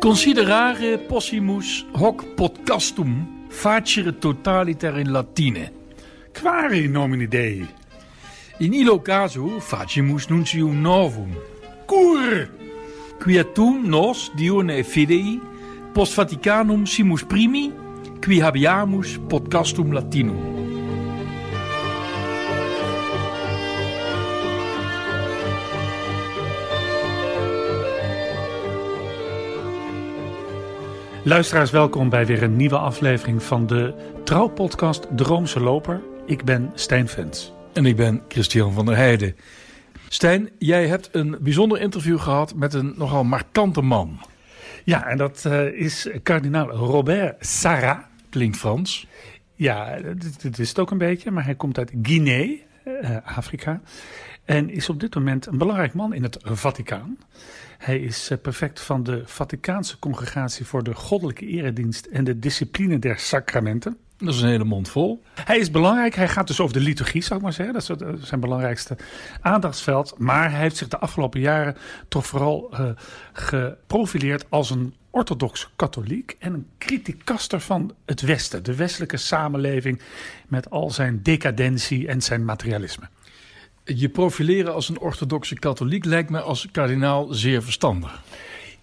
[0.00, 5.72] Considerare possimus hoc podcastum facere totaliter in Latine.
[6.32, 7.68] Quare nomine Dei?
[8.60, 11.36] In illo caso facimus nuncium novum.
[11.84, 12.48] Cur!
[13.18, 15.38] Quietum nos diurne fidei
[15.92, 17.70] post Vaticanum simus primi
[18.24, 20.59] qui habeamus podcastum Latinum.
[31.30, 33.94] Luisteraars, welkom bij weer een nieuwe aflevering van de
[34.24, 36.00] trouwpodcast Droomse Loper.
[36.26, 37.52] Ik ben Stijn Vens.
[37.72, 39.36] En ik ben Christian van der Heijden.
[40.08, 44.20] Stijn, jij hebt een bijzonder interview gehad met een nogal markante man.
[44.84, 47.98] Ja, en dat uh, is kardinaal Robert Sarah.
[48.30, 49.06] Klinkt Frans.
[49.54, 49.98] Ja,
[50.42, 53.80] dat is het ook een beetje, maar hij komt uit Guinea, uh, Afrika.
[54.44, 57.18] En is op dit moment een belangrijk man in het Vaticaan.
[57.78, 62.98] Hij is uh, perfect van de Vaticaanse Congregatie voor de Goddelijke Eredienst en de Discipline
[62.98, 63.96] der Sacramenten.
[64.16, 65.22] Dat is een hele mond vol.
[65.44, 66.14] Hij is belangrijk.
[66.14, 67.74] Hij gaat dus over de liturgie, zou ik maar zeggen.
[67.74, 68.96] Dat is zijn belangrijkste
[69.40, 70.14] aandachtsveld.
[70.18, 71.76] Maar hij heeft zich de afgelopen jaren
[72.08, 72.90] toch vooral uh,
[73.32, 78.62] geprofileerd als een orthodox katholiek en een criticaster van het Westen.
[78.62, 80.00] De westelijke samenleving
[80.48, 83.08] met al zijn decadentie en zijn materialisme.
[83.94, 88.22] Je profileren als een orthodoxe katholiek lijkt me als kardinaal zeer verstandig.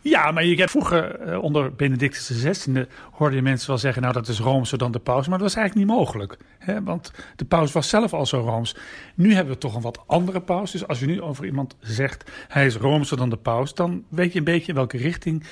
[0.02, 4.14] Ja, maar je hebt vroeger uh, onder Benedictus XVI hoorde je mensen wel zeggen, nou
[4.14, 5.28] dat is Roomser dan de paus.
[5.28, 6.38] Maar dat was eigenlijk niet mogelijk.
[6.58, 6.84] Hè?
[6.84, 8.76] Want de paus was zelf al zo Rooms.
[9.16, 10.72] Nu hebben we toch een wat andere paus.
[10.72, 14.34] Dus als je nu over iemand zegt, hij is Roomser dan de paus, dan weet
[14.34, 15.44] je een beetje in welke richting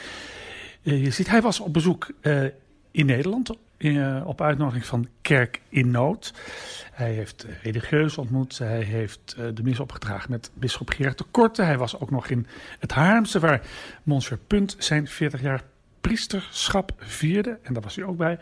[0.83, 1.29] uh, je ziet.
[1.29, 2.43] Hij was op bezoek uh,
[2.91, 6.33] in Nederland, in, op uitnodiging van Kerk in Nood.
[6.91, 8.57] Hij heeft religieus ontmoet.
[8.57, 11.61] Hij heeft de mis opgedragen met bisschop Gerard de Korte.
[11.61, 12.47] Hij was ook nog in
[12.79, 13.61] het Haarlemse, waar
[14.03, 15.63] Monsieur Punt zijn 40 jaar
[16.01, 17.59] priesterschap vierde.
[17.63, 18.39] En daar was hij ook bij.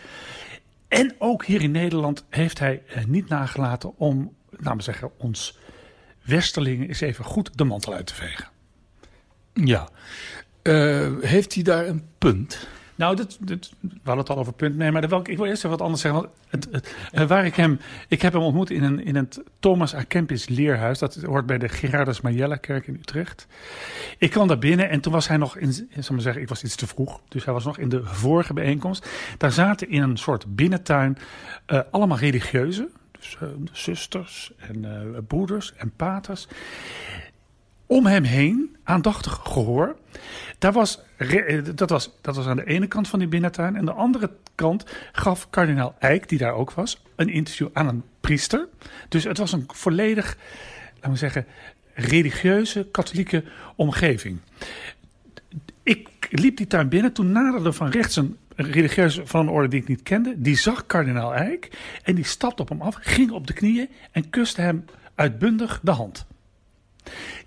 [0.87, 5.57] En ook hier in Nederland heeft hij niet nagelaten om, laten we zeggen, ons
[6.21, 8.47] westerlingen eens even goed de mantel uit te vegen.
[9.53, 9.89] Ja.
[11.21, 12.67] Heeft hij daar een punt?
[12.95, 13.39] Nou, dit,
[13.79, 14.75] we hadden het al over punt.
[14.75, 16.21] Nee, maar wil ik, ik wil eerst even wat anders zeggen.
[16.21, 16.33] Want
[16.71, 20.03] het, het, waar ik hem, ik heb hem ontmoet in, een, in het Thomas A.
[20.03, 20.99] Kempis leerhuis.
[20.99, 23.47] Dat hoort bij de Gerardus Majella kerk in Utrecht.
[24.17, 26.63] Ik kwam daar binnen en toen was hij nog in, zal maar zeggen, ik was
[26.63, 27.21] iets te vroeg.
[27.27, 29.09] Dus hij was nog in de vorige bijeenkomst.
[29.37, 31.17] Daar zaten in een soort binnentuin
[31.67, 32.89] uh, allemaal religieuzen.
[33.11, 36.47] Dus uh, zusters en uh, broeders en paters
[37.93, 39.95] om hem heen, aandachtig gehoor.
[40.57, 40.99] Daar was,
[41.75, 43.75] dat, was, dat was aan de ene kant van die binnentuin.
[43.75, 48.03] En de andere kant gaf kardinaal Eijk, die daar ook was, een interview aan een
[48.21, 48.67] priester.
[49.09, 50.37] Dus het was een volledig,
[50.95, 51.45] laten we zeggen,
[51.93, 53.43] religieuze, katholieke
[53.75, 54.39] omgeving.
[55.83, 59.81] Ik liep die tuin binnen, toen naderde van rechts een religieus van een orde die
[59.81, 60.33] ik niet kende.
[60.37, 61.69] Die zag kardinaal Eijk
[62.03, 65.91] en die stapte op hem af, ging op de knieën en kuste hem uitbundig de
[65.91, 66.25] hand.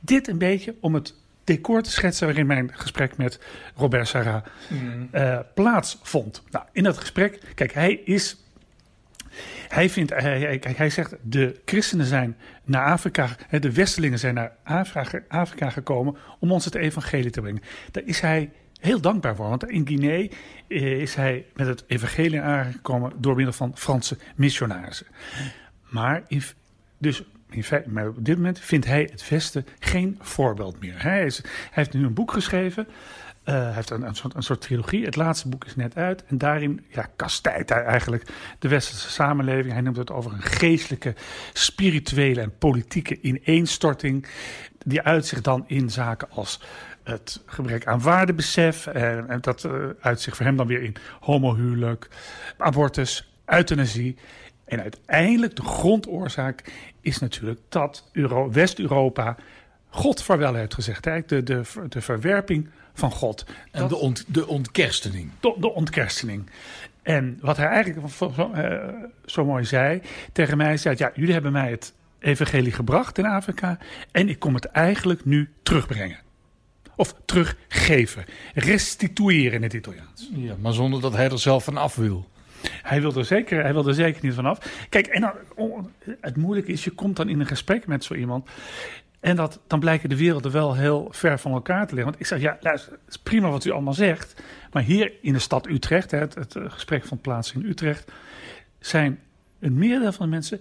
[0.01, 3.41] Dit een beetje om het decor te schetsen waarin mijn gesprek met
[3.75, 5.09] Robert Sarah mm.
[5.13, 6.43] uh, plaatsvond.
[6.51, 8.41] Nou, in dat gesprek, kijk, hij is.
[9.69, 13.29] Hij, vindt, hij, hij zegt, de christenen zijn naar Afrika,
[13.61, 17.63] de westelingen zijn naar Afrika, Afrika gekomen om ons het evangelie te brengen.
[17.91, 18.51] Daar is hij
[18.81, 20.29] heel dankbaar voor, want in Guinea
[20.69, 25.07] is hij met het evangelie aangekomen door middel van Franse missionarissen.
[25.91, 26.43] Maar in,
[26.99, 31.03] dus in feite, maar op dit moment vindt hij het Westen geen voorbeeld meer.
[31.03, 32.87] Hij, is, heeft nu een boek geschreven.
[33.45, 35.05] Uh, hij heeft een, een, soort, een soort trilogie.
[35.05, 36.25] Het laatste boek is net uit.
[36.25, 38.27] En daarin ja, kastijdt hij eigenlijk
[38.59, 39.73] de westerse samenleving.
[39.73, 41.15] Hij noemt het over een geestelijke,
[41.53, 44.27] spirituele en politieke ineenstorting.
[44.85, 46.61] Die uitzicht dan in zaken als
[47.03, 48.87] het gebrek aan waardebesef.
[48.87, 52.09] En, en dat uh, uitzicht voor hem dan weer in homohuwelijk,
[52.57, 54.17] abortus, euthanasie.
[54.67, 56.65] En uiteindelijk de grondoorzaak
[57.01, 58.11] is natuurlijk dat
[58.51, 59.37] West-Europa
[59.89, 61.05] God vaarwel heeft gezegd.
[61.05, 61.21] Hè?
[61.27, 63.47] De, de, de verwerping van God.
[63.71, 65.31] En de, ont, de ontkerstening.
[65.41, 66.51] De, de ontkerstening.
[67.03, 68.89] En wat hij eigenlijk zo, uh,
[69.25, 70.01] zo mooi zei
[70.33, 73.79] tegen mij, zei: Ja, jullie hebben mij het evangelie gebracht in Afrika.
[74.11, 76.19] En ik kom het eigenlijk nu terugbrengen.
[76.97, 78.25] Of teruggeven.
[78.55, 80.31] Restitueren in het Italiaans.
[80.35, 82.29] Ja, maar zonder dat hij er zelf van af wil.
[82.83, 84.87] Hij wil er zeker, hij wil er zeker niet vanaf.
[84.89, 85.33] Kijk, en dan,
[86.21, 88.49] het moeilijke is, je komt dan in een gesprek met zo iemand.
[89.21, 92.11] En dat, dan blijken de werelden wel heel ver van elkaar te liggen.
[92.13, 94.43] Want ik zeg, ja, luister, het is prima wat u allemaal zegt.
[94.73, 98.13] Maar hier in de stad Utrecht, het, het gesprek vond plaats in Utrecht,
[98.79, 99.21] zijn
[99.61, 100.61] een meerdere van de mensen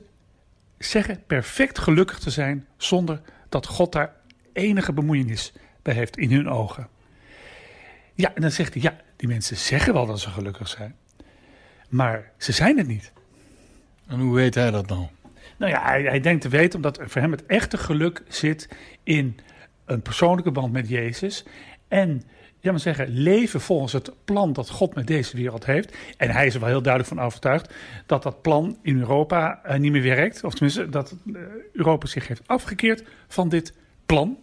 [0.77, 4.13] zeggen perfect gelukkig te zijn zonder dat God daar
[4.53, 6.87] enige bemoeienis bij heeft in hun ogen.
[8.13, 10.95] Ja, en dan zegt hij, ja, Die mensen zeggen wel dat ze gelukkig zijn,
[11.89, 13.11] maar ze zijn het niet.
[14.07, 15.07] En hoe weet hij dat nou?
[15.57, 18.69] Nou ja, hij, hij denkt te weten omdat voor hem het echte geluk zit
[19.03, 19.39] in
[19.85, 21.45] een persoonlijke band met Jezus.
[21.87, 22.23] En
[22.59, 25.95] ja, maar zeggen, leven volgens het plan dat God met deze wereld heeft.
[26.17, 27.73] En hij is er wel heel duidelijk van overtuigd
[28.05, 30.43] dat dat plan in Europa uh, niet meer werkt.
[30.43, 31.41] Of tenminste, dat uh,
[31.73, 33.73] Europa zich heeft afgekeerd van dit
[34.05, 34.37] plan.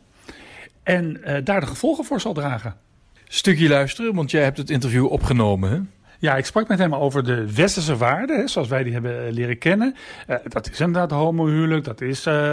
[0.82, 2.76] En uh, daar de gevolgen voor zal dragen.
[3.24, 5.70] Stukje luisteren, want jij hebt het interview opgenomen.
[5.70, 5.80] Hè?
[6.22, 9.58] Ja, ik sprak met hem over de westerse waarden, hè, zoals wij die hebben leren
[9.58, 9.94] kennen.
[10.28, 12.52] Uh, dat is inderdaad homohuwelijk, dat is uh,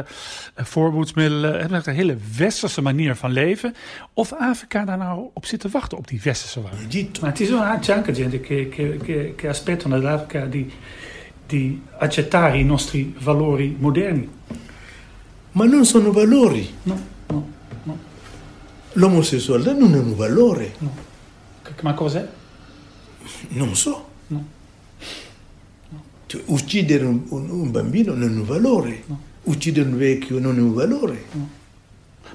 [0.55, 1.59] voorboedsmiddelen.
[1.59, 3.73] Het is een hele westerse manier van leven.
[4.13, 7.11] Of Afrika daar nou op zit te wachten, op die westerse waarden.
[7.21, 7.77] Maar het is wel
[8.13, 10.73] gente che, che, che, che aspettano dall'Africa di,
[11.45, 14.29] di accettare i nostri valori moderni.
[15.51, 16.69] Ma non sono valori.
[16.83, 17.49] No, no,
[17.83, 17.97] no.
[18.93, 20.73] L'omosessualità non è un valore.
[20.77, 21.07] no.
[21.81, 22.37] Ma cos'è?
[23.49, 24.07] Non so.
[24.27, 24.45] No.
[26.25, 29.03] Cioè, uccidere un, un, un, bambino non è un valore.
[29.07, 29.21] No.
[29.43, 31.25] Uccidere un vecchio non è un valore.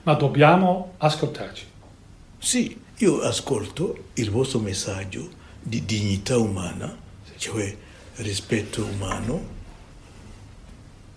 [0.03, 1.65] Ma dobbiamo ascoltarci.
[2.39, 5.31] Sì, io ascolto il vostro messaggio
[5.63, 6.95] di dignità umana,
[7.37, 7.75] cioè
[8.17, 9.53] rispetto umano.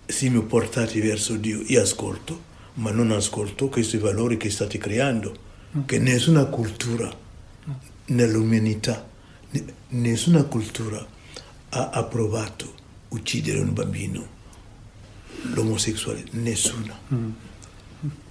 [0.06, 2.42] Se mi portate verso Dio, io ascolto,
[2.74, 5.36] ma non ascolto questi valori che state creando,
[5.84, 7.12] che nessuna cultura
[8.06, 9.07] nell'umanità
[9.88, 11.04] nessuna cultura
[11.70, 12.74] ha approvato
[13.08, 14.26] uccidere un bambino,
[15.54, 16.98] l'omosessuale, nessuna.
[17.12, 17.30] Mm.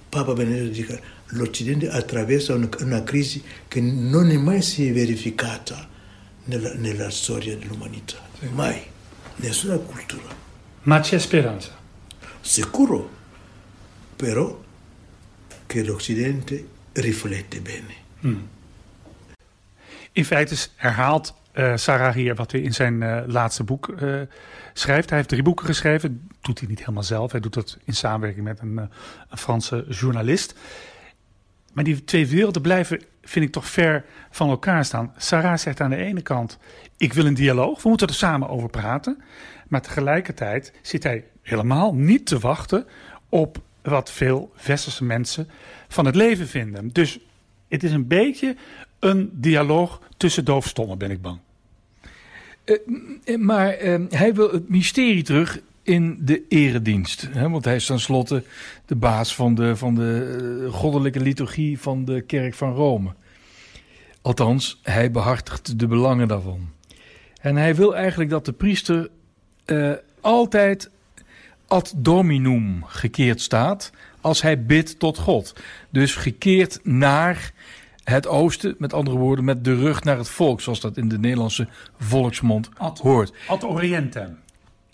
[0.08, 5.86] Papa Benedetto dice l'Occidente attraversa una, una, crisi che non è mai si è verificata
[6.44, 8.46] nella, nella storia dell'umanità, sì.
[8.52, 8.80] mai,
[9.36, 10.34] nessuna cultura.
[10.82, 11.76] Ma c'è speranza?
[12.40, 13.10] Sicuro,
[14.16, 14.64] però
[15.66, 17.94] che l'Occidente riflette bene.
[18.26, 18.36] Mm.
[20.18, 24.20] In feite herhaalt uh, Sarah hier wat hij in zijn uh, laatste boek uh,
[24.72, 25.08] schrijft.
[25.08, 26.28] Hij heeft drie boeken geschreven.
[26.40, 27.30] Doet hij niet helemaal zelf.
[27.32, 28.76] Hij doet dat in samenwerking met een,
[29.28, 30.54] een Franse journalist.
[31.72, 35.12] Maar die twee werelden blijven, vind ik, toch ver van elkaar staan.
[35.16, 36.58] Sarah zegt aan de ene kant:
[36.96, 37.82] Ik wil een dialoog.
[37.82, 39.22] We moeten er samen over praten.
[39.68, 42.86] Maar tegelijkertijd zit hij helemaal niet te wachten
[43.28, 45.48] op wat veel westerse mensen
[45.88, 46.88] van het leven vinden.
[46.88, 47.18] Dus
[47.68, 48.56] het is een beetje
[48.98, 51.38] een dialoog tussen doofstommen, ben ik bang.
[52.64, 57.28] Uh, maar uh, hij wil het mysterie terug in de eredienst.
[57.30, 57.50] Hè?
[57.50, 58.42] Want hij is tenslotte
[58.86, 63.10] de baas van de, van de uh, goddelijke liturgie van de kerk van Rome.
[64.22, 66.68] Althans, hij behartigt de belangen daarvan.
[67.40, 69.08] En hij wil eigenlijk dat de priester
[69.66, 70.90] uh, altijd
[71.66, 75.54] ad dominum gekeerd staat als hij bidt tot God.
[75.90, 77.52] Dus gekeerd naar
[78.08, 81.18] het oosten, met andere woorden, met de rug naar het volk, zoals dat in de
[81.18, 81.68] Nederlandse
[81.98, 83.32] volksmond ad, hoort.
[83.46, 84.38] Ad orientem.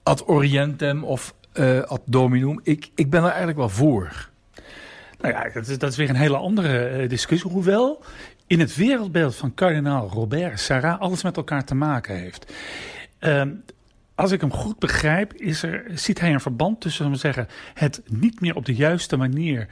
[0.02, 2.61] Ad orientem of uh, ad dominum.
[2.62, 4.28] Ik, ik ben er eigenlijk wel voor.
[5.20, 7.50] Nou ja, dat is, dat is weer een hele andere uh, discussie.
[7.50, 8.05] Hoewel
[8.46, 12.52] in het wereldbeeld van kardinaal Robert Sarah alles met elkaar te maken heeft.
[13.20, 13.43] Uh,
[14.14, 18.02] als ik hem goed begrijp, is er, ziet hij een verband tussen we zeggen, het
[18.06, 19.69] niet meer op de juiste manier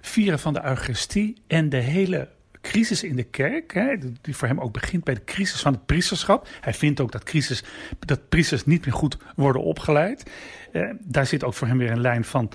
[0.00, 2.28] vieren van de Eucharistie en de hele
[2.62, 5.86] crisis in de kerk, hè, die voor hem ook begint bij de crisis van het
[5.86, 6.48] priesterschap.
[6.60, 7.64] Hij vindt ook dat, crisis,
[7.98, 10.30] dat priesters niet meer goed worden opgeleid.
[10.72, 12.50] Eh, daar zit ook voor hem weer een lijn van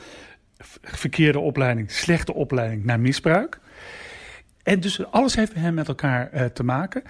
[0.82, 3.60] verkeerde opleiding, slechte opleiding naar misbruik.
[4.64, 7.04] En dus alles heeft hem met elkaar uh, te maken.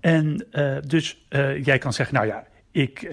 [0.00, 3.08] En uh, dus uh, jij kan zeggen, nou ja, ik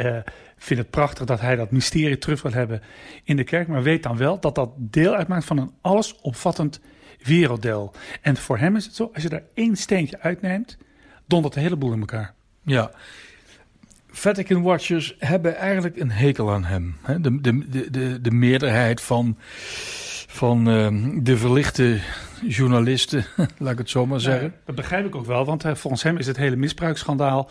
[0.58, 2.81] vind het prachtig dat hij dat mysterie terug wil hebben
[3.24, 3.67] in de kerk.
[3.67, 6.81] Maar weet dan wel dat dat deel uitmaakt van een allesomvattend
[7.23, 7.93] werelddeel.
[8.21, 10.77] En voor hem is het zo, als je daar één steentje uitneemt,
[11.25, 12.33] dondert de hele boel in elkaar.
[12.61, 12.91] Ja.
[14.11, 16.95] Vatican Watchers hebben eigenlijk een hekel aan hem.
[17.21, 19.38] De, de, de, de meerderheid van,
[20.27, 21.99] van uh, de verlichte
[22.47, 23.25] journalisten,
[23.57, 24.53] laat ik het zo maar zeggen.
[24.65, 27.49] Dat begrijp ik ook wel, want uh, volgens hem is het hele misbruiksschandaal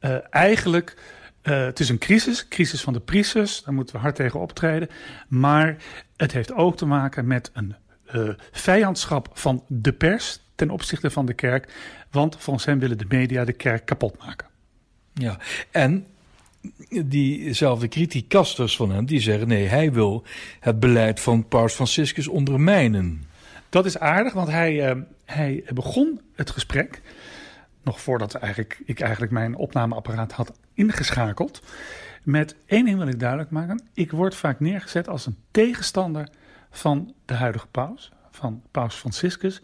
[0.00, 0.96] uh, eigenlijk...
[1.42, 4.88] Uh, het is een crisis, crisis van de priesters, daar moeten we hard tegen optreden.
[5.28, 5.76] Maar
[6.16, 7.74] het heeft ook te maken met een
[8.14, 11.74] uh, vijandschap van de pers ten opzichte van de kerk.
[12.10, 14.46] Want volgens hem willen de media de kerk kapot maken.
[15.14, 15.38] Ja,
[15.70, 16.06] en
[17.04, 20.24] diezelfde criticasters van hem, die zeggen nee, hij wil
[20.60, 23.24] het beleid van Paus Franciscus ondermijnen.
[23.68, 27.02] Dat is aardig, want hij, uh, hij begon het gesprek,
[27.82, 31.62] nog voordat eigenlijk, ik eigenlijk mijn opnameapparaat had ingeschakeld,
[32.22, 33.82] met één ding wil ik duidelijk maken.
[33.94, 36.28] Ik word vaak neergezet als een tegenstander
[36.70, 39.62] van de huidige paus, van paus Franciscus.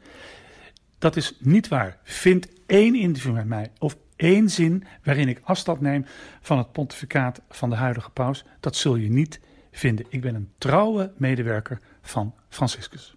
[0.98, 1.98] Dat is niet waar.
[2.02, 6.06] Vind één interview met mij of één zin waarin ik afstand neem
[6.40, 8.44] van het pontificaat van de huidige paus.
[8.60, 9.40] Dat zul je niet
[9.70, 10.06] vinden.
[10.08, 13.14] Ik ben een trouwe medewerker van Franciscus.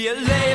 [0.00, 0.49] Be a lady.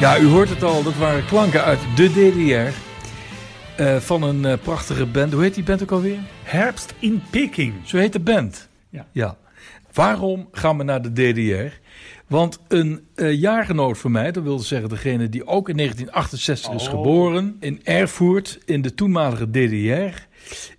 [0.00, 2.78] Ja, u hoort het al, dat waren klanken uit de DDR.
[3.82, 5.32] eh, van een eh, prachtige band.
[5.32, 6.18] Hoe heet die band ook alweer?
[6.42, 7.74] Herfst in Peking.
[7.84, 8.68] Zo heet de band.
[8.90, 9.06] Ja.
[9.12, 9.36] ja.
[9.92, 11.74] Waarom gaan we naar de DDR?
[12.26, 16.86] Want een eh, jaargenoot van mij, dat wil zeggen degene die ook in 1968 is
[16.86, 16.90] Oh.
[16.94, 20.16] geboren, in Erfurt, in de toenmalige DDR,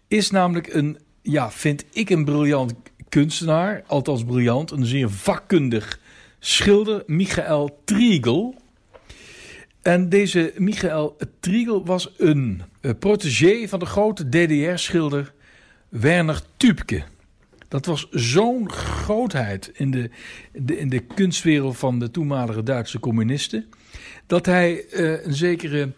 [0.08, 2.74] is namelijk een, ja, vind ik een briljant
[3.10, 6.00] kunstenaar, althans briljant, een zeer vakkundig
[6.40, 8.56] schilder, Michael Triegel.
[9.82, 15.34] En deze Michael Triegel was een eh, protégé van de grote DDR-schilder
[15.90, 17.04] Werner Tübke.
[17.68, 20.10] Dat was zo'n grootheid in de,
[20.76, 23.66] in de kunstwereld van de toenmalige Duitse communisten.
[24.26, 25.92] Dat hij eh, een zekere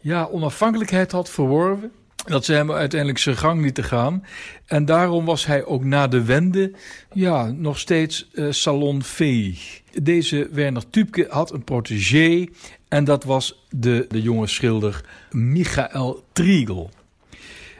[0.00, 1.92] ja, onafhankelijkheid had verworven.
[2.24, 4.24] Dat ze hem uiteindelijk zijn gang lieten gaan.
[4.66, 6.72] En daarom was hij ook na de wende
[7.12, 9.82] ja, nog steeds salonfähig.
[10.02, 12.46] Deze Werner Tübke had een protégé.
[12.88, 16.90] En dat was de, de jonge schilder Michael Triegel.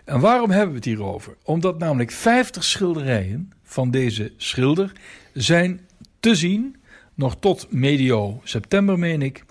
[0.04, 1.37] En waarom hebben we het hierover?
[1.44, 4.92] Omdat namelijk 50 schilderijen van deze schilder
[5.32, 5.80] zijn
[6.20, 6.76] te zien,
[7.14, 9.44] nog tot medio september meen ik,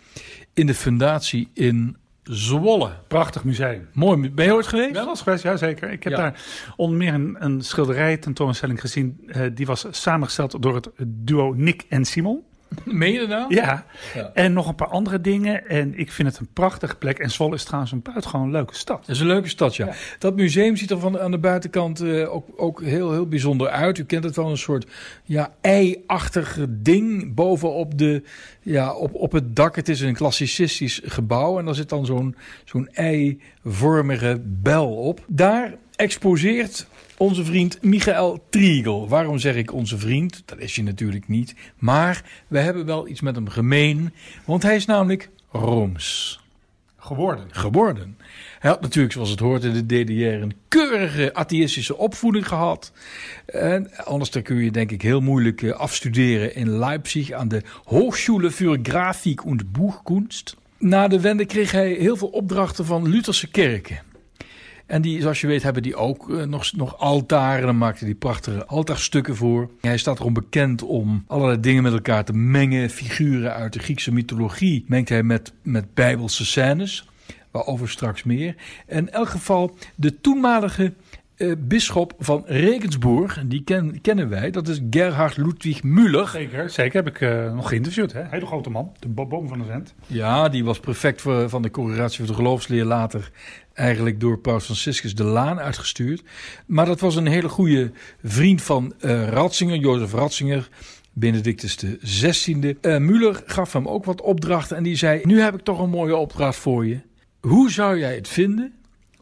[0.53, 1.98] in de fundatie in
[2.31, 2.89] Zwolle.
[3.07, 3.88] Prachtig museum.
[3.93, 4.95] Mooi, ben je ooit geweest?
[4.95, 5.91] Ja, dat geweest, ja zeker.
[5.91, 6.17] Ik heb Ja.
[6.19, 6.41] daar
[6.75, 9.24] onder meer een, een schilderij tentoonstelling gezien.
[9.27, 12.43] eh, die was samengesteld door het duo Nick en Simon.
[12.86, 13.56] Meen je dat nou?
[13.56, 13.86] Ja.
[14.14, 14.32] Ja.
[14.34, 15.68] en nog een paar andere dingen.
[15.68, 17.20] En ik vind het een prachtige plek.
[17.20, 19.00] En Zwolle is trouwens een buitengewoon leuke stad.
[19.06, 19.86] Dat is een leuke stad, ja.
[19.86, 19.94] Ja.
[20.20, 23.98] Dat museum ziet er van aan de buitenkant eh, ook, ook heel, heel bijzonder uit.
[23.98, 24.86] U kent het wel, een soort
[25.24, 28.24] ja, ei-achtig ding bovenop de,
[28.62, 29.76] ja, op, op het dak.
[29.76, 32.36] Het is een klassicistisch gebouw en daar zit dan zo'n
[32.66, 35.24] zo'n ei-vormige bel op.
[35.28, 36.88] Daar exposeert
[37.20, 39.08] onze vriend Michael Triegel.
[39.08, 40.44] Waarom zeg ik onze vriend?
[40.46, 41.56] Dat is hij natuurlijk niet.
[41.78, 44.14] Maar we hebben wel iets met hem gemeen,
[44.46, 46.40] want hij is namelijk Rooms
[46.98, 47.48] Geworden.
[47.52, 48.18] geworden.
[48.60, 52.92] Hij had natuurlijk, zoals het hoort in de DDR, een keurige atheïstische opvoeding gehad.
[53.46, 57.62] En anders dan kun je denk ik heel moeilijk eh, afstuderen in Leipzig aan de
[57.84, 60.56] Hochschule für Grafik und Buchkunst.
[60.78, 64.09] Na de wende kreeg hij heel veel opdrachten van Lutherse kerken.
[64.89, 67.65] En die, zoals je weet, hebben die ook eh, nog, nog altaren.
[67.65, 69.69] Dan maakte hij prachtige altaarstukken voor.
[69.81, 72.89] Hij staat erom bekend om allerlei dingen met elkaar te mengen.
[72.89, 77.08] Figuren uit de Griekse mythologie mengt hij met, met bijbelse scènes.
[77.51, 78.55] Waarover straks meer.
[78.88, 80.93] En in elk geval de toenmalige
[81.39, 83.38] eh bisschop van Regensburg.
[83.38, 84.51] En die ken- kennen wij.
[84.51, 86.29] Dat is Gerhard Ludwig Müller.
[86.31, 86.93] Zeker, zeker.
[87.03, 88.13] Heb ik eh, nog geïnterviewd.
[88.13, 88.22] Hè?
[88.29, 88.91] Hele grote man.
[89.00, 89.93] De bo- boom van de vent.
[90.08, 92.86] Ja, die was prefect voor- van de congregatie voor de geloofsleer.
[92.86, 93.31] Later
[93.74, 96.24] eigenlijk door Paus Franciscus de Laan uitgestuurd.
[96.65, 97.91] Maar dat was een hele goede
[98.24, 100.69] vriend van eh Ratzinger, Jozef Ratzinger.
[101.13, 102.79] Benedictus de 16e.
[102.81, 105.89] Eh Müller gaf hem ook wat opdrachten en die zei: Nu heb ik toch een
[105.89, 107.00] mooie opdracht voor je.
[107.39, 108.74] Hoe zou jij het vinden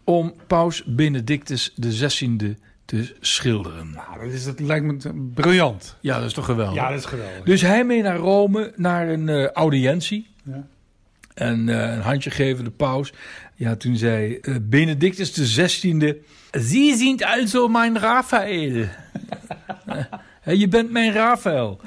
[0.10, 3.92] om Paus Benedictus de 16e te schilderen?
[3.92, 5.98] Nou, dat, is, dat lijkt me briljant.
[6.00, 6.76] Ja, dat is toch geweldig?
[6.76, 7.44] Ja, dat is geweldig.
[7.44, 10.28] Dus hij mee naar Rome, naar een eh, audiëntie.
[10.44, 10.68] Ja.
[11.34, 13.14] En eh, een handje geven, de paus.
[13.56, 16.26] Ja, toen zei eh, Benedictus de 16e...
[16.52, 18.88] Sie sind also mijn Raphaël.
[20.44, 21.80] Je bent mijn Raphaël.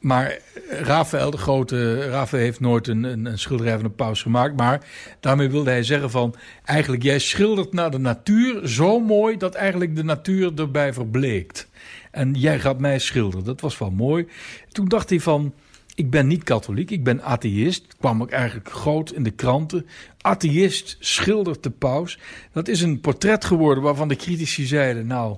[0.00, 0.38] Maar
[0.70, 4.56] Raphaël, de grote Raphaël, heeft nooit een, een, een schilderij van de paus gemaakt.
[4.56, 4.86] Maar
[5.20, 6.34] daarmee wilde hij zeggen van...
[6.64, 9.36] Eigenlijk, jij schildert naar de natuur zo mooi...
[9.36, 11.68] dat eigenlijk de natuur erbij verbleekt.
[12.10, 13.44] En jij gaat mij schilderen.
[13.44, 14.26] Dat was wel mooi.
[14.68, 15.54] Toen dacht hij van...
[15.94, 17.96] Ik ben niet katholiek, ik ben atheïst.
[17.98, 19.86] Kwam ook eigenlijk groot in de kranten.
[20.20, 22.18] Atheïst schildert de paus.
[22.52, 25.06] Dat is een portret geworden waarvan de critici zeiden...
[25.06, 25.36] Nou,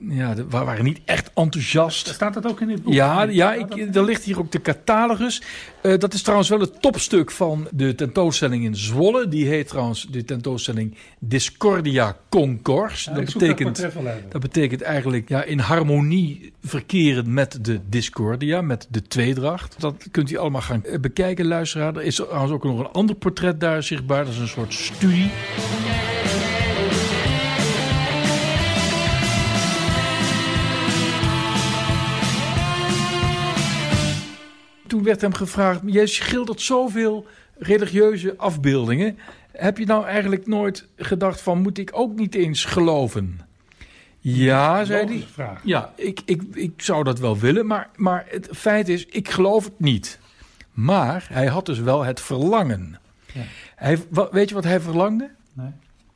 [0.00, 2.06] ja, wa- waren niet echt enthousiast.
[2.08, 2.92] Staat dat ook in dit boek?
[2.92, 5.42] Ja, ja ik, er ligt hier ook de catalogus.
[5.82, 9.28] Eh, dat is trouwens wel het topstuk van de tentoonstelling in Zwolle.
[9.28, 13.04] Die heet trouwens de tentoonstelling Discordia Concors.
[13.04, 13.86] Ja, dat, betekent,
[14.28, 19.80] dat betekent eigenlijk ja, in harmonie verkeren met de Discordia, met de tweedracht.
[19.80, 21.96] Dat kunt u allemaal gaan eh, bekijken, luisteraar.
[21.96, 24.24] Er is trouwens ook nog een ander portret daar zichtbaar.
[24.24, 25.30] Dat is een soort studie.
[34.86, 37.26] Toen werd hem gevraagd: Jij schildert zoveel
[37.58, 39.18] religieuze afbeeldingen.
[39.52, 43.40] Heb je nou eigenlijk nooit gedacht van moet ik ook niet eens geloven?
[44.18, 45.26] Ja, zei hij.
[45.32, 45.60] Vraag.
[45.64, 49.64] Ja, ik, ik, ik zou dat wel willen, maar, maar het feit is, ik geloof
[49.64, 50.18] het niet.
[50.72, 52.98] Maar hij had dus wel het verlangen.
[53.32, 53.42] Ja.
[53.74, 53.98] Hij,
[54.30, 55.30] weet je wat hij verlangde?
[55.52, 55.72] Nee.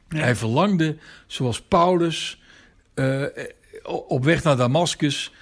[0.08, 0.96] Hij verlangde,
[1.26, 2.42] zoals Paulus,
[2.94, 3.22] eh,
[4.06, 5.32] op weg naar Damascus,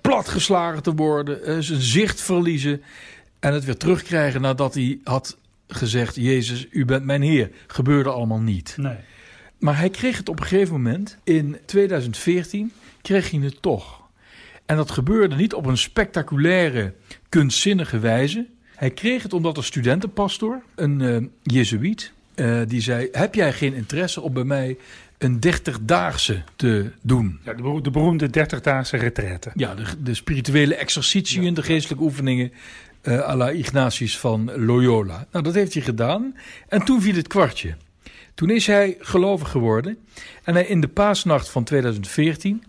[0.00, 2.82] platgeslagen te worden, eh, zijn zicht verliezen
[3.40, 5.36] en het weer terugkrijgen nadat hij had
[5.66, 7.50] gezegd: Jezus, u bent mijn Heer.
[7.66, 8.74] Gebeurde allemaal niet.
[8.76, 8.96] Nee.
[9.58, 12.72] Maar hij kreeg het op een gegeven moment, in 2014,
[13.02, 14.00] kreeg hij het toch.
[14.66, 16.94] En dat gebeurde niet op een spectaculaire,
[17.28, 18.46] kunstzinnige wijze.
[18.76, 23.08] Hij kreeg het omdat een studentenpastor, een eh jezuïet, eh, die zei...
[23.12, 24.76] heb jij geen interesse om bij mij
[25.22, 27.40] een 30-daagse te doen?
[27.44, 29.50] Ja, de, de beroemde 30-daagse retraite.
[29.54, 32.52] Ja, de, de spirituele exercitiën, de geestelijke oefeningen...
[33.02, 35.26] eh à la Ignatius van Loyola.
[35.32, 36.36] Nou, dat heeft hij gedaan.
[36.68, 37.74] En toen viel het kwartje.
[38.34, 39.98] Toen is hij gelovig geworden.
[40.44, 42.62] En hij in de paasnacht van 2014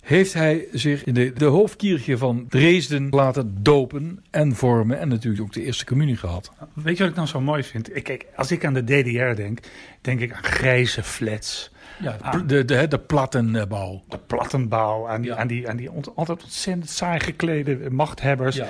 [0.00, 4.98] heeft hij zich in de, de hoofdkirche van Dresden laten dopen en vormen.
[4.98, 6.52] En natuurlijk ook de eerste communie gehad.
[6.74, 7.96] Weet je wat ik nou zo mooi vind?
[7.96, 9.58] Ik, kijk, als ik aan de DDR denk,
[10.00, 11.70] denk ik aan grijze flats.
[12.00, 12.32] Ja, Ah.
[12.32, 14.02] de, de, de, de plattenbouw.
[14.08, 15.36] De plattenbouw, aan die, Ja.
[15.36, 18.56] aan die, aan die ont- altijd ontzettend saai geklede machthebbers.
[18.56, 18.66] Ja.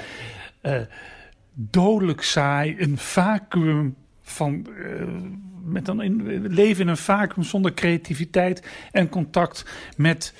[0.60, 0.80] Eh,
[1.54, 4.66] dodelijk saai, een vacuüm van.
[4.84, 5.02] eh,
[5.64, 9.64] met dan in, leven in een vacuüm zonder creativiteit en contact
[9.96, 10.34] met,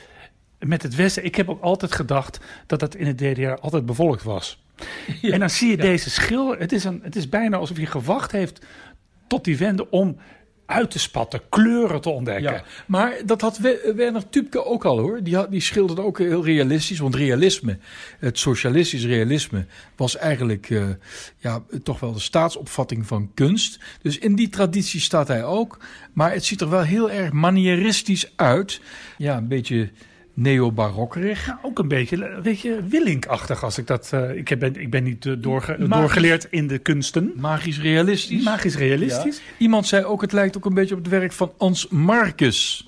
[0.59, 1.25] met het Westen.
[1.25, 4.65] Ik heb ook altijd gedacht dat dat in het DDR altijd bevolkt was.
[5.23, 6.57] en dan zie je deze schil.
[6.59, 8.67] Het is, een, het is bijna alsof hij gewacht heeft
[9.27, 10.17] tot die wende om
[10.73, 12.53] uit te spatten, kleuren te ontdekken.
[12.53, 15.23] Ja, maar dat had We- Werner Tupke ook al hoor.
[15.23, 16.99] Die, had, die schilderde ook heel realistisch.
[16.99, 17.79] Want realisme,
[18.19, 20.85] het socialistisch realisme, was eigenlijk eh,
[21.39, 23.79] ja, toch wel de staatsopvatting van kunst.
[24.03, 25.79] Dus in die traditie staat hij ook.
[26.13, 28.81] Maar het ziet er wel heel erg manieristisch uit.
[29.19, 29.91] Ja, een beetje
[30.35, 31.47] neo-barokkerig.
[31.47, 34.11] Ja, ook een beetje, weet je, Willink-achtig als ik dat...
[34.13, 35.89] eh, ik, ben, ik ben niet eh, doorge- Magisch.
[35.97, 37.33] doorgeleerd in de kunsten.
[37.37, 38.45] Magisch realistisch.
[38.45, 39.37] Magisch realistisch.
[39.37, 39.43] Ja.
[39.59, 42.87] Iemand zei ook, het lijkt ook een beetje op het werk van Ans Marcus.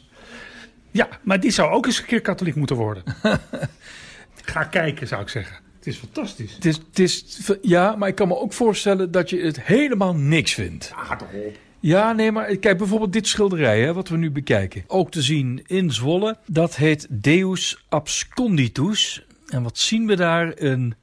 [0.91, 3.03] Ja, maar die zou ook eens een keer katholiek moeten worden.
[4.45, 5.57] Ga kijken, zou ik zeggen.
[5.77, 6.55] Het is fantastisch.
[6.55, 7.25] Het is, het is,
[7.63, 10.93] ja, maar ik kan me ook voorstellen dat je het helemaal niks vindt.
[10.95, 11.57] Ah, toch op.
[11.85, 14.85] Ja, nee, maar kijk bijvoorbeeld dit schilderij, hè, wat we nu bekijken.
[14.87, 16.39] Ook te zien in Zwolle.
[16.47, 19.27] Dat heet Deus Absconditus.
[19.49, 20.53] En wat zien we daar?
[20.57, 20.95] Een,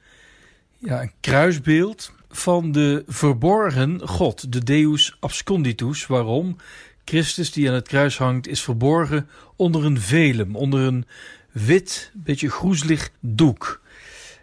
[0.78, 6.06] ja, een kruisbeeld van de verborgen God, de Deus Absconditus.
[6.06, 6.56] Waarom?
[7.04, 11.06] Christus die aan het kruis hangt is verborgen onder een velum, onder een
[11.52, 13.80] wit, beetje groezelig doek.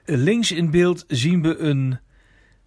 [0.06, 2.00] Links in beeld zien we een,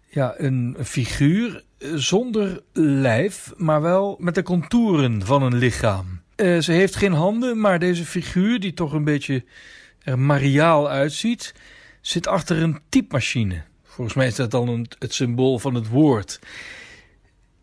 [0.09, 1.63] ja, een figuur
[1.95, 6.21] zonder lijf, maar wel met de contouren van een lichaam.
[6.35, 9.43] Eh, ze heeft geen handen, maar deze figuur, die toch een beetje
[10.03, 11.53] er mariaal uitziet,
[12.01, 13.63] zit achter een typemachine.
[13.83, 16.39] Volgens mij is dat dan een, het symbool van het woord.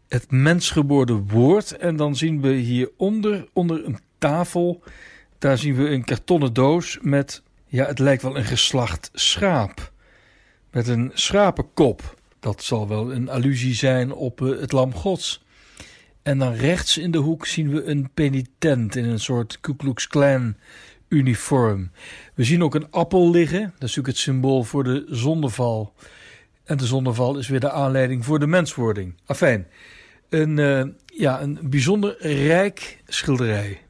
[0.08, 1.76] Het mensgeboren woord.
[1.76, 4.82] En dan zien we hieronder, onder een tafel,
[5.38, 9.92] daar zien we een kartonnen doos met, ja, het lijkt wel een geslacht schaap.
[10.70, 12.19] Met een schapenkop.
[12.40, 15.44] Dat zal wel een allusie zijn op eh, het lam gods.
[16.22, 20.06] En dan rechts in de hoek zien we een penitent in een soort Ku Klux
[20.06, 20.56] Klan
[21.08, 21.90] uniform.
[22.34, 23.60] We zien ook een appel liggen.
[23.60, 25.94] Dat is natuurlijk het symbool voor de zondeval.
[26.64, 29.14] En de zondeval is weer de aanleiding voor de menswording.
[29.26, 29.66] Afijn,
[30.28, 33.80] een, eh, ja, een bijzonder rijk schilderij.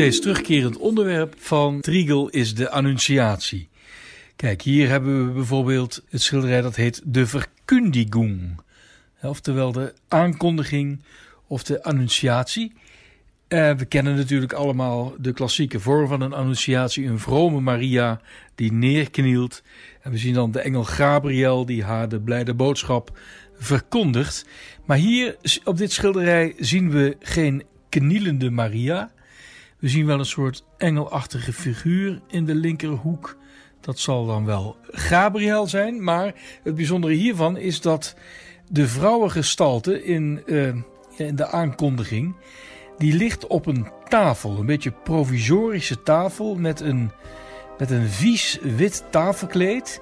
[0.00, 3.68] Steeds terugkerend onderwerp van Triegel is de annunciatie.
[4.36, 8.60] Kijk, hier hebben we bijvoorbeeld het schilderij dat heet de Verkündigung.
[9.22, 11.02] Oftewel de aankondiging
[11.46, 12.72] of de annunciatie.
[13.48, 17.06] Eh, we kennen natuurlijk allemaal de klassieke vorm van een annunciatie.
[17.06, 18.20] Een vrome Maria
[18.54, 19.62] die neerknielt.
[20.02, 23.18] En we zien dan de engel Gabriel die haar de blijde boodschap
[23.58, 24.46] verkondigt.
[24.84, 29.10] Maar hier op dit schilderij zien we geen knielende Maria.
[29.80, 33.36] We zien wel een soort engelachtige figuur in de linkerhoek.
[33.80, 36.04] Dat zal dan wel Gabriel zijn.
[36.04, 38.14] Maar het bijzondere hiervan is dat
[38.68, 40.66] de vrouwengestalte in, eh,
[41.16, 42.34] in de aankondiging.
[42.98, 44.58] die ligt op een tafel.
[44.58, 47.10] Een beetje provisorische tafel met een,
[47.78, 50.00] met een vies wit tafelkleed.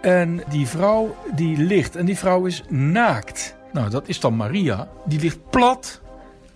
[0.00, 1.96] En die vrouw die ligt.
[1.96, 3.56] En die vrouw is naakt.
[3.72, 4.88] Nou, dat is dan Maria.
[5.04, 6.00] Die ligt plat.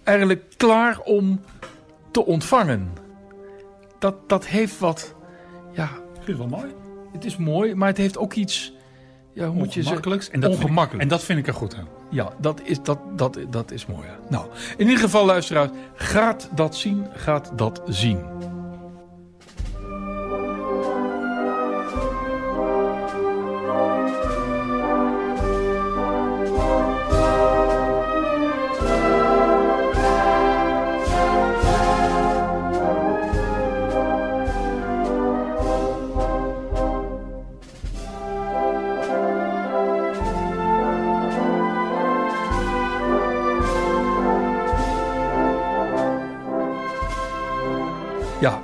[0.02, 1.40] Eigenlijk klaar om
[2.12, 2.92] te ontvangen.
[3.98, 5.14] Dat, dat heeft wat.
[5.72, 5.88] Ja,
[6.26, 6.74] het wel mooi.
[7.12, 8.74] het is mooi, maar het heeft ook iets.
[9.32, 10.12] Ja, hoe moet je zeggen?
[10.12, 11.02] En dat Vind ik, Ongemakkelijk.
[11.02, 11.88] en dat vind ik er goed aan.
[12.10, 14.06] Ja, dat is, dat, dat, dat is mooi.
[14.28, 14.46] Nou,
[14.76, 18.18] in ieder geval, luisteraars, gaat dat zien, gaat dat zien.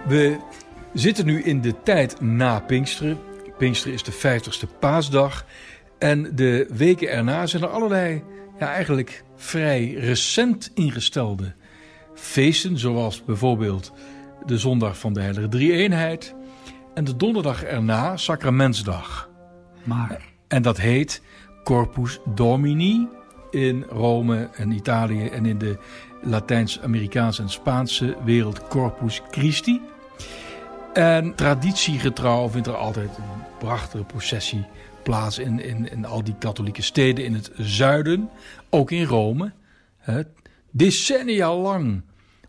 [0.08, 0.36] We
[0.92, 3.18] zitten nu in de tijd na Pinksteren.
[3.58, 5.44] Pinksteren is de 50ste paasdag.
[5.98, 8.22] En de weken erna zijn er allerlei,
[8.58, 11.52] ja, eigenlijk vrij recent ingestelde
[12.14, 12.78] feesten.
[12.78, 13.92] Zoals bijvoorbeeld
[14.46, 16.34] de zondag van de Heilige Drie-eenheid.
[16.94, 19.30] En de donderdag erna, Sacramentsdag.
[19.84, 21.22] Maar En dat heet
[21.64, 23.08] Corpus Domini
[23.50, 25.78] in Rome en Italië en in de
[26.22, 29.80] Latijns-Amerikaanse en Spaanse wereld Corpus Christi.
[30.98, 34.64] En traditiegetrouw vindt er altijd een prachtige processie
[35.02, 38.30] plaats in, in, in al die katholieke steden in het zuiden,
[38.70, 39.52] ook in Rome.
[39.96, 40.22] Hè,
[40.70, 42.02] decennia lang,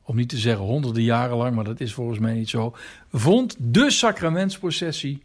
[0.04, 2.76] om niet te zeggen honderden jaren lang, maar dat is volgens mij niet zo,
[3.12, 5.24] vond de sacramentsprocessie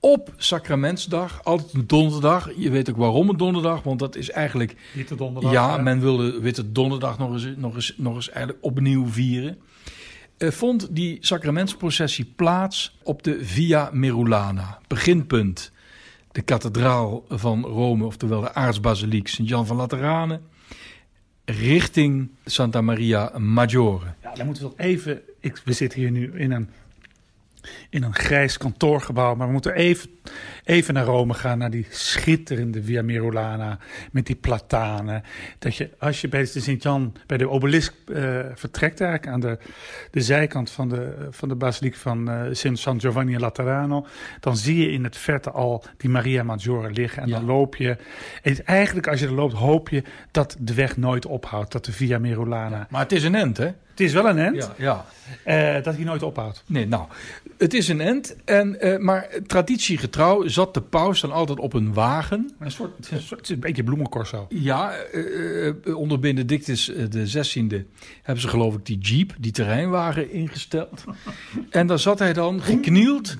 [0.00, 2.50] op Sacramentsdag, altijd een donderdag.
[2.56, 4.76] Je weet ook waarom een donderdag, want dat is eigenlijk...
[4.94, 5.52] Witte donderdag.
[5.52, 9.58] ja, men wilde Witte Donderdag nog eens, nog eens, nog eens eigenlijk opnieuw vieren.
[10.38, 14.78] Eh, vond die sacramentsprocessie plaats op de Via Merulana.
[14.86, 15.72] Beginpunt,
[16.32, 20.42] de kathedraal van Rome, oftewel de aartsbasiliek Sint-Jan van Lateranen.
[21.44, 24.14] Richting Santa Maria Maggiore.
[24.22, 25.20] Ja, dan moeten we nog even.
[25.40, 26.68] Ik, we zitten hier nu in een,
[27.90, 29.34] in een grijs kantoorgebouw.
[29.34, 30.10] Maar we moeten even,
[30.64, 31.58] even naar Rome gaan.
[31.58, 33.78] Naar die schitterende Via Merulana.
[34.12, 35.22] Met die platanen.
[35.58, 39.58] Dat je, als je bij de Sint-Jan, bij de obelisk eh, vertrekt, eigenlijk aan de,
[40.10, 44.06] de zijkant van de, van de basiliek van Sint San Giovanni in Laterano.
[44.40, 47.22] Dan zie je in het verte al die Maria Maggiore liggen.
[47.22, 47.36] En Ja.
[47.36, 47.96] dan loop je.
[48.42, 51.72] En eigenlijk, als je er loopt, hoop je dat de weg nooit ophoudt.
[51.72, 52.86] Dat de Via Merulana.
[52.90, 53.64] Maar het is een end, hè?
[53.64, 54.70] Het is wel een end.
[54.76, 55.04] Ja,
[55.44, 55.76] ja.
[55.76, 56.62] Eh, dat hij nooit ophoudt.
[56.66, 57.06] Nee, nou,
[57.58, 58.36] het is een end.
[58.44, 62.50] En, eh, maar traditiegetrouw zat de paus dan altijd op een wagen.
[62.58, 64.46] Een soort, het is een, soort- het is een beetje bloemencorso.
[64.48, 67.86] Ja, eh, onder Benedictus de 16e
[68.22, 71.04] hebben ze geloof ik die jeep, die terreinwagen ingesteld.
[71.70, 73.36] en daar zat hij dan geknield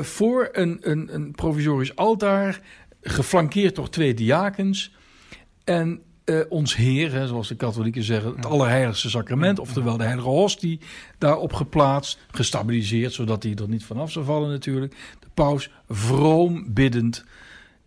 [0.00, 2.60] voor een, een, een provisorisch altaar,
[3.00, 4.94] geflankeerd door twee diakens.
[5.64, 6.02] En
[6.40, 10.80] eh, ons Heer, hè, zoals de katholieken zeggen, het allerheiligste sacrament, oftewel de heilige hostie,
[11.18, 14.94] daarop geplaatst, gestabiliseerd, zodat hij er niet vanaf zou vallen natuurlijk.
[15.20, 17.24] De paus vroom biddend,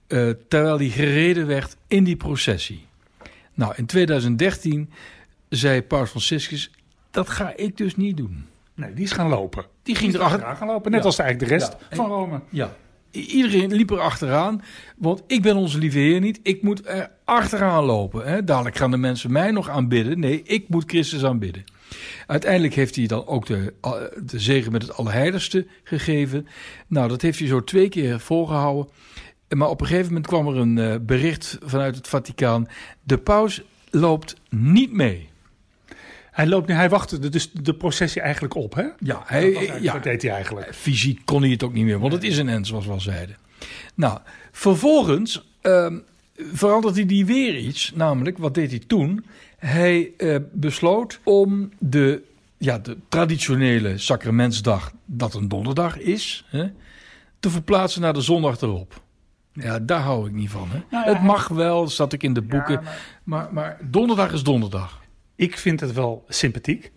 [0.07, 2.85] eh, terwijl hij gereden werd in die processie.
[3.53, 4.89] Nou, in 2013
[5.49, 6.71] zei paus Franciscus,
[7.11, 8.45] dat ga ik dus niet doen.
[8.73, 9.65] Nee, die is gaan lopen.
[9.83, 11.05] Die ging Die erachter, gaan lopen, net Ja.
[11.05, 11.95] als eigenlijk de rest Ja.
[11.95, 12.39] Van Rome.
[12.49, 12.75] Ja.
[13.15, 14.61] Iedereen liep er achteraan,
[14.97, 16.39] want ik ben onze lieve Heer niet.
[16.43, 18.27] Ik moet er achteraan lopen.
[18.27, 18.43] Hè.
[18.43, 20.19] Dadelijk gaan de mensen mij nog aanbidden.
[20.19, 21.63] Nee, ik moet Christus aanbidden.
[22.27, 23.91] Uiteindelijk heeft hij dan ook de, eh,
[24.23, 26.47] de zegen met het Allerheiligste gegeven.
[26.87, 28.91] Nou, dat heeft hij zo twee keer volgehouden.
[29.49, 32.67] Maar op een gegeven moment kwam er een eh, bericht vanuit het Vaticaan.
[33.03, 35.29] De paus loopt niet mee.
[36.35, 38.81] Hij, loopt, nu- hij wachtte de, dus de processie eigenlijk op, hè?
[38.81, 40.75] Ja, Dat, hij, eigenlijk- ja, dat deed hij eigenlijk.
[40.75, 42.99] fysiek kon hij het ook niet meer, want het is een end, zoals we al
[42.99, 43.35] zeiden.
[43.95, 44.19] Nou,
[44.51, 45.97] vervolgens ehm,
[46.53, 47.91] veranderde hij weer iets.
[47.95, 49.25] Namelijk, wat deed hij toen?
[49.57, 52.21] Hij eh, besloot om de,
[52.57, 56.65] ja, de traditionele sacramentsdag, dat een donderdag is, hè,
[57.39, 59.01] te verplaatsen naar de zondag erop.
[59.53, 60.67] Ja, daar hou ik niet van.
[60.71, 60.79] Hè?
[60.91, 62.81] Nou ja, het mag wel, dat staat ik in de boeken.
[63.23, 63.47] maar...
[63.53, 65.03] Maar, donderdag is donderdag.
[65.35, 66.91] Ik vind het wel sympathiek.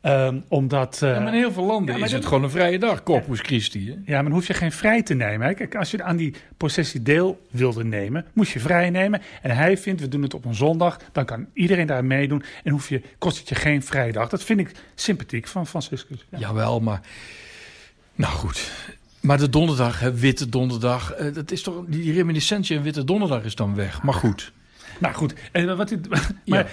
[0.00, 1.02] Ehm, omdat...
[1.02, 3.40] eh, Ja, maar in heel veel landen ja, is het gewoon een vrije dag, Corpus
[3.40, 3.86] Christi.
[3.86, 3.92] Hè?
[3.92, 5.46] Ja, maar dan hoef je geen vrij te nemen.
[5.46, 5.54] Hè.
[5.54, 9.20] Kijk, als je aan die processie deel wilde nemen, moest je vrij nemen.
[9.42, 12.42] En hij vindt, we doen het op een zondag, dan kan iedereen daar meedoen.
[12.64, 14.28] En hoef je, kost het je geen vrijdag.
[14.28, 16.26] Dat vind ik sympathiek van Franciscus.
[16.30, 16.38] Ja.
[16.38, 17.00] Jawel, maar...
[18.14, 18.70] Nou goed.
[19.20, 23.44] Maar de donderdag, hè, witte donderdag, eh, dat is toch, die reminiscentie en witte donderdag
[23.44, 24.02] is dan weg.
[24.02, 24.52] Maar goed.
[24.98, 26.66] Nou goed, en wat, maar Ja.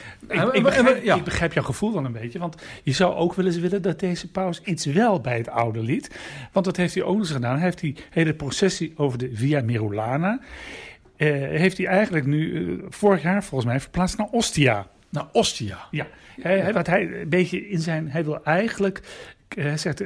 [0.54, 1.16] ik, begrijp, ja.
[1.16, 2.40] ik begrijp jouw gevoel wel een beetje.
[2.40, 5.80] Want je zou ook wel eens willen dat deze paus iets wel bij het oude
[5.84, 6.20] liet.
[6.52, 7.56] Want dat heeft hij ook eens gedaan.
[7.56, 10.40] Hij heeft die hele processie over de Via Merulana...
[11.18, 14.88] eh, heeft hij eigenlijk nu eh, vorig jaar volgens mij verplaatst naar Ostia.
[15.10, 15.78] Nou, Ostia.
[15.92, 16.08] Ja,
[16.42, 18.10] hij, hij- wat hij een beetje in zijn.
[18.12, 19.02] Hij wil eigenlijk.
[19.48, 20.04] eh, Hij zegt: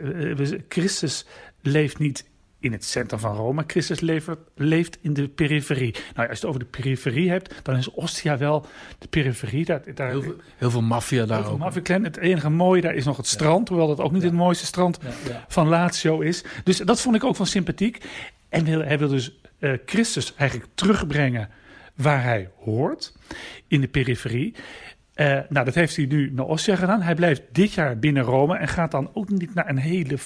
[0.69, 1.25] Christus
[1.61, 2.25] leeft niet
[2.59, 3.63] in het centrum van Rome.
[3.67, 5.91] Christus levert, leeft in de periferie.
[5.91, 8.65] Nou, als je het over de periferie hebt, dan is Ostia wel
[8.99, 9.65] de periferie.
[9.65, 11.57] Daar, daar, Heel veel, heel veel maffia daar ook.
[11.57, 12.03] Maviklen.
[12.03, 14.99] Het enige mooie daar is nog het strand, hoewel dat ook niet het mooiste strand
[15.47, 16.43] van Lazio is.
[16.63, 18.05] Dus dat vond ik ook van sympathiek.
[18.49, 21.49] En wil, hij wil dus eh, Christus eigenlijk terugbrengen
[21.95, 23.13] waar hij hoort,
[23.67, 24.55] in de periferie.
[25.13, 27.01] Eh, nou, dat heeft hij nu naar Ostia gedaan.
[27.01, 30.17] Hij blijft dit jaar binnen Rome en gaat dan ook niet naar een hele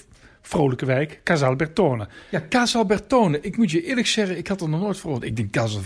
[0.45, 2.07] vrolijke wijk, Casal Bertone.
[2.29, 3.41] Ja, Casal Bertone.
[3.41, 5.25] Ik moet je eerlijk zeggen, ik had er nog nooit voor.
[5.25, 5.81] Ik denk, Casal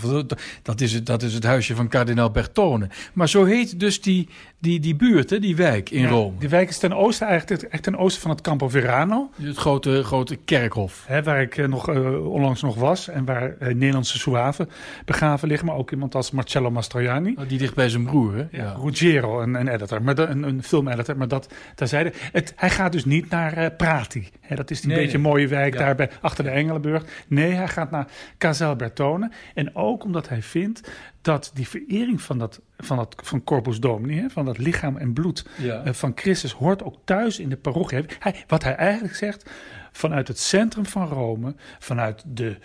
[0.62, 2.88] dat is het, dat is het huisje van kardinaal Bertone.
[3.13, 6.38] Maar zo heet dus die, die, die buurt, hè, die wijk in Ja, Rome.
[6.39, 9.30] Die wijk is ten oosten, eigenlijk echt ten oosten van het Campo Verano.
[9.41, 11.04] Het grote, grote kerkhof.
[11.08, 14.70] Hè, waar ik eh, nog, eh, onlangs nog was en waar eh, Nederlandse Zouaven
[15.06, 15.67] begraven liggen.
[15.67, 17.36] Maar ook iemand als Marcello Mastroianni.
[17.38, 18.46] Oh, Die ligt bij zijn broer, hè?
[18.52, 18.76] Ja.
[18.82, 22.13] Ruggiero, een, een editor, maar een, een filmeditor, maar dat terzijde.
[22.32, 24.30] Het, hij gaat dus niet naar eh, Prati.
[24.55, 25.27] Dat is die Nee, beetje nee.
[25.27, 25.79] mooie wijk Ja.
[25.79, 27.03] daar bij, achter de Engelenburg.
[27.27, 28.07] Nee, hij gaat naar
[28.38, 29.31] Casal Bertone.
[29.53, 34.19] En ook omdat hij vindt dat die verering van, dat, van, dat, van Corpus Domini,
[34.21, 35.83] hè, van dat lichaam en bloed Ja.
[35.83, 38.05] eh, van Christus, hoort ook thuis in de parochie.
[38.19, 39.49] Hij, wat hij eigenlijk zegt,
[39.91, 42.57] vanuit het centrum van Rome, vanuit de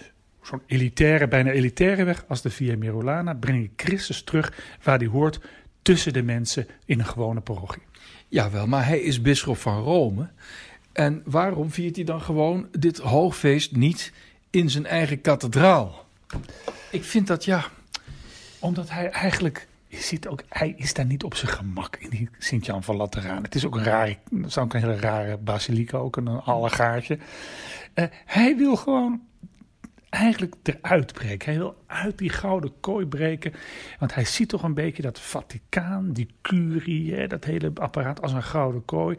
[0.42, 5.06] zo'n elitaire, bijna elitaire weg als de Via Merulana, breng je Christus terug waar hij
[5.06, 5.40] hoort
[5.82, 7.82] tussen de mensen in een gewone parochie.
[8.28, 10.28] Jawel, maar hij is bisschop van Rome.
[10.92, 14.12] En waarom viert hij dan gewoon dit hoogfeest niet
[14.50, 16.06] in zijn eigen kathedraal?
[16.90, 17.64] Ik vind dat, ja...
[18.58, 22.28] Omdat hij eigenlijk, je ziet ook, hij is daar niet op zijn gemak in die
[22.38, 23.42] Sint-Jan van Lateraan.
[23.42, 27.18] Het is ook een rare, is ook een hele rare basiliek, ook een allegaartje.
[27.94, 29.20] Eh, hij wil gewoon
[30.12, 31.48] eigenlijk eruit breken.
[31.50, 33.52] Hij wil uit die gouden kooi breken.
[33.98, 38.42] Want hij ziet toch een beetje dat Vaticaan, die curie, dat hele apparaat als een
[38.42, 39.16] gouden kooi.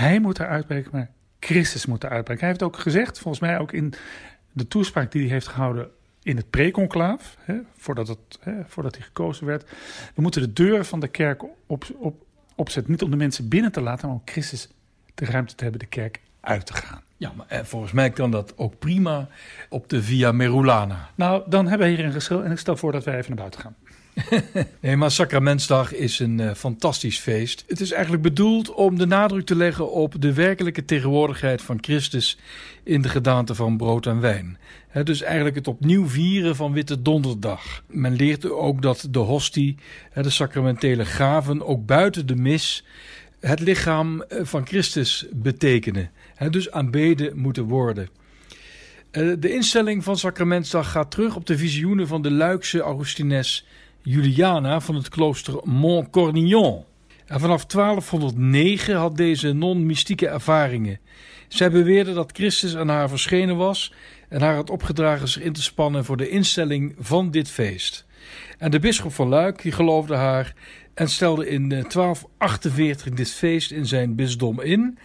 [0.00, 1.10] Hij moet eruit breken, maar
[1.40, 2.40] Christus moet eruit breken.
[2.40, 3.94] Hij heeft ook gezegd, volgens mij ook in
[4.52, 5.88] de toespraak die hij heeft gehouden
[6.22, 7.36] in het preconclaaf,
[7.76, 9.70] voordat, het, hè, voordat hij gekozen werd.
[10.14, 12.92] We moeten de deuren van de kerk op, op, opzetten.
[12.92, 14.68] Niet om de mensen binnen te laten, maar om Christus
[15.14, 17.02] de ruimte te hebben de kerk uit te gaan.
[17.16, 19.28] Ja, maar eh, volgens mij kan dat ook prima
[19.68, 21.10] op de Via Merulana.
[21.14, 23.38] Nou, dan hebben we hier een geschil en ik stel voor dat wij even naar
[23.38, 23.76] buiten gaan.
[24.80, 27.64] Nee, maar Sacramentsdag is een eh, fantastisch feest.
[27.66, 32.38] Het is eigenlijk bedoeld om de nadruk te leggen op de werkelijke tegenwoordigheid van Christus
[32.82, 34.58] in de gedaante van brood en wijn.
[35.04, 37.82] Dus eigenlijk het opnieuw vieren van Witte Donderdag.
[37.86, 39.76] Men leert ook dat de hostie,
[40.14, 42.84] de sacramentele gaven, ook buiten de mis
[43.40, 46.10] het lichaam eh, van Christus betekenen.
[46.34, 48.08] Hè, dus aanbeden moeten worden.
[49.10, 53.66] Eh, De instelling van Sacramentsdag gaat terug op de visioenen van de Luikse Augustines
[54.02, 56.84] Juliana van het klooster Montcornillon.
[57.26, 61.00] En vanaf 1209 had deze non mystieke ervaringen.
[61.48, 63.92] Zij beweerde dat Christus aan haar verschenen was
[64.28, 68.06] en haar had opgedragen zich in te spannen voor de instelling van dit feest.
[68.58, 70.54] En de bisschop van Luik die geloofde haar
[70.94, 74.98] en stelde in eh, 1248 dit feest in zijn bisdom in.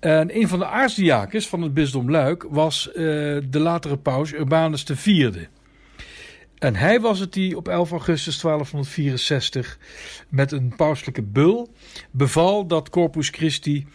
[0.00, 2.94] En een van de aartsdiakens van het bisdom Luik was eh,
[3.48, 5.34] de latere paus Urbanus IV.
[6.58, 9.78] En hij was het die op 11 augustus 1264
[10.28, 11.72] met een pauselijke bul
[12.10, 13.86] beval dat Corpus Christi,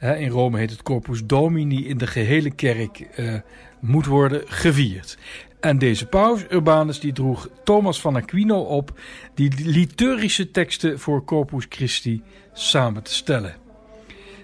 [0.00, 3.34] in Rome heet het Corpus Domini, in de gehele kerk eh,
[3.80, 5.18] moet worden gevierd.
[5.60, 9.00] En deze paus Urbanus die droeg Thomas van Aquino op
[9.34, 13.54] die liturgische teksten voor Corpus Christi samen te stellen.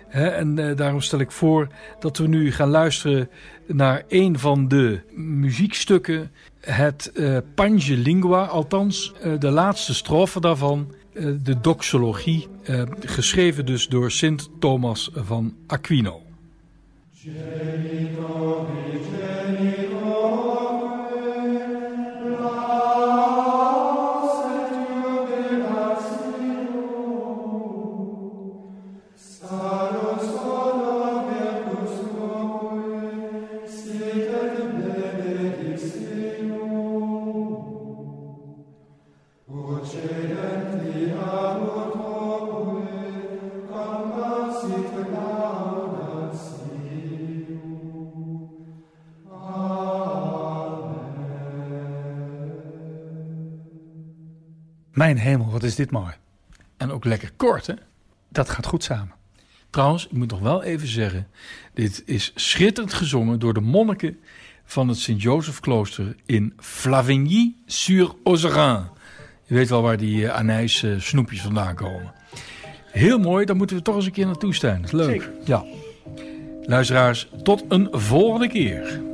[0.09, 3.29] En eh, daarom stel ik voor dat we nu gaan luisteren
[3.67, 6.31] naar een van de muziekstukken.
[6.67, 7.13] Het
[7.55, 10.95] Pange Lingua, althans eh, de laatste strofe daarvan.
[11.13, 12.49] eh, de doxologie,
[13.01, 16.23] geschreven dus door Sint Thomas van Aquino.
[54.97, 56.13] Mijn hemel, wat is dit mooi.
[56.77, 57.75] En ook lekker kort, hè?
[58.29, 59.15] Dat gaat goed samen.
[59.71, 61.29] Trouwens, ik moet nog wel even zeggen:
[61.75, 64.19] dit is schitterend gezongen door de monniken
[64.65, 68.85] van het Sint-Joseph-klooster in Flavigny-sur-Ozerin.
[69.45, 72.13] Je weet wel waar die uh, anijs eh, snoepjes vandaan komen.
[72.91, 74.77] Heel mooi, daar moeten we toch eens een keer naartoe staan.
[74.77, 75.11] Dat is leuk.
[75.11, 75.31] Zeker.
[75.45, 75.65] Ja.
[76.63, 79.06] Luisteraars, tot een volgende keer.